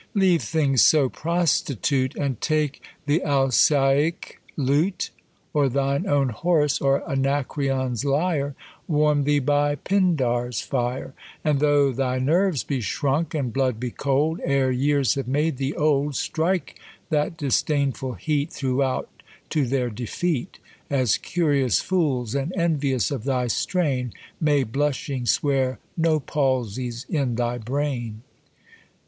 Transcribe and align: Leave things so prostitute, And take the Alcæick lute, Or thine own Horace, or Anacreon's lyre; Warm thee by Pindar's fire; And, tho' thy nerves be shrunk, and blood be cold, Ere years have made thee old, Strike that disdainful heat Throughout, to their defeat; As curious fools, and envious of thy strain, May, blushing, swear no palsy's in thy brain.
Leave 0.15 0.41
things 0.41 0.83
so 0.83 1.07
prostitute, 1.09 2.15
And 2.15 2.41
take 2.41 2.81
the 3.05 3.19
Alcæick 3.23 4.37
lute, 4.57 5.11
Or 5.53 5.69
thine 5.69 6.07
own 6.07 6.29
Horace, 6.29 6.81
or 6.81 7.07
Anacreon's 7.07 8.03
lyre; 8.03 8.55
Warm 8.87 9.25
thee 9.25 9.37
by 9.37 9.75
Pindar's 9.75 10.59
fire; 10.59 11.13
And, 11.43 11.59
tho' 11.59 11.91
thy 11.91 12.17
nerves 12.17 12.63
be 12.63 12.81
shrunk, 12.81 13.35
and 13.35 13.53
blood 13.53 13.79
be 13.79 13.91
cold, 13.91 14.39
Ere 14.43 14.71
years 14.71 15.13
have 15.13 15.27
made 15.27 15.57
thee 15.57 15.73
old, 15.75 16.15
Strike 16.15 16.79
that 17.11 17.37
disdainful 17.37 18.13
heat 18.13 18.51
Throughout, 18.51 19.21
to 19.51 19.67
their 19.67 19.91
defeat; 19.91 20.57
As 20.89 21.17
curious 21.19 21.79
fools, 21.79 22.33
and 22.33 22.51
envious 22.55 23.11
of 23.11 23.23
thy 23.23 23.45
strain, 23.45 24.13
May, 24.39 24.63
blushing, 24.63 25.27
swear 25.27 25.77
no 25.95 26.19
palsy's 26.19 27.05
in 27.07 27.35
thy 27.35 27.59
brain. 27.59 28.23